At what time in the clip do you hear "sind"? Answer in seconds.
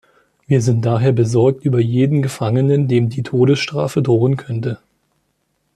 0.63-0.83